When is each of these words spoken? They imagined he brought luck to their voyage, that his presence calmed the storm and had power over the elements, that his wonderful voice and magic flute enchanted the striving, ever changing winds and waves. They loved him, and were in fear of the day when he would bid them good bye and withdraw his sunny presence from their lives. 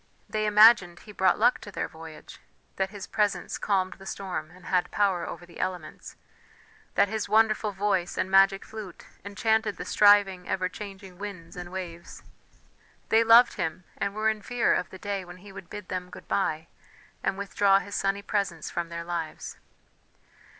They 0.27 0.47
imagined 0.47 1.01
he 1.01 1.11
brought 1.11 1.37
luck 1.37 1.59
to 1.61 1.71
their 1.71 1.87
voyage, 1.87 2.39
that 2.77 2.89
his 2.89 3.05
presence 3.05 3.59
calmed 3.59 3.93
the 3.99 4.07
storm 4.07 4.49
and 4.49 4.65
had 4.65 4.89
power 4.89 5.27
over 5.27 5.45
the 5.45 5.59
elements, 5.59 6.15
that 6.95 7.07
his 7.07 7.29
wonderful 7.29 7.71
voice 7.71 8.17
and 8.17 8.31
magic 8.31 8.65
flute 8.65 9.05
enchanted 9.23 9.77
the 9.77 9.85
striving, 9.85 10.49
ever 10.49 10.67
changing 10.69 11.19
winds 11.19 11.55
and 11.55 11.71
waves. 11.71 12.23
They 13.09 13.23
loved 13.23 13.53
him, 13.53 13.83
and 13.95 14.15
were 14.15 14.27
in 14.31 14.41
fear 14.41 14.73
of 14.73 14.89
the 14.89 14.97
day 14.97 15.23
when 15.23 15.37
he 15.37 15.51
would 15.51 15.69
bid 15.69 15.87
them 15.89 16.09
good 16.09 16.27
bye 16.27 16.65
and 17.21 17.37
withdraw 17.37 17.77
his 17.77 17.93
sunny 17.93 18.23
presence 18.23 18.71
from 18.71 18.89
their 18.89 19.03
lives. 19.03 19.59